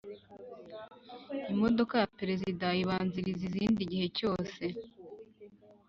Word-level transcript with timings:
imodoka 1.53 1.93
ya 2.01 2.09
prerzida 2.15 2.67
ibanziriza 2.81 3.43
izindi 3.49 3.79
igihe 3.83 4.07
cyose 4.17 4.63